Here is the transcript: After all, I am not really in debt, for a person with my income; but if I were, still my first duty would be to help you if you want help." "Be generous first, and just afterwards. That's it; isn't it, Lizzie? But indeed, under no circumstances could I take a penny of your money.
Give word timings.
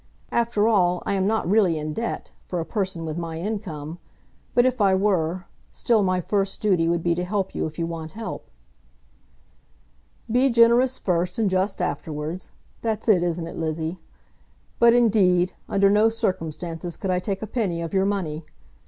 After 0.31 0.67
all, 0.67 1.03
I 1.05 1.13
am 1.13 1.27
not 1.27 1.47
really 1.47 1.77
in 1.77 1.93
debt, 1.93 2.31
for 2.47 2.59
a 2.59 2.65
person 2.65 3.05
with 3.05 3.19
my 3.19 3.39
income; 3.39 3.99
but 4.55 4.65
if 4.65 4.81
I 4.81 4.95
were, 4.95 5.45
still 5.71 6.01
my 6.01 6.19
first 6.19 6.59
duty 6.59 6.87
would 6.87 7.03
be 7.03 7.13
to 7.13 7.23
help 7.23 7.53
you 7.53 7.67
if 7.67 7.77
you 7.77 7.85
want 7.85 8.13
help." 8.13 8.47
"Be 10.31 10.49
generous 10.49 10.97
first, 10.97 11.37
and 11.37 11.51
just 11.51 11.83
afterwards. 11.83 12.49
That's 12.81 13.07
it; 13.07 13.21
isn't 13.21 13.45
it, 13.45 13.57
Lizzie? 13.59 13.99
But 14.79 14.95
indeed, 14.95 15.53
under 15.69 15.91
no 15.91 16.09
circumstances 16.09 16.97
could 16.97 17.11
I 17.11 17.19
take 17.19 17.43
a 17.43 17.45
penny 17.45 17.79
of 17.79 17.93
your 17.93 18.05
money. 18.07 18.43